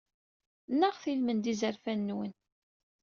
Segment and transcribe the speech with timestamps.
[0.71, 2.33] Nnaɣet i lmend n yizerfan-nwen.